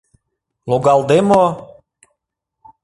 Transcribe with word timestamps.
—Логалде 0.69 1.17
мо? 1.29 1.43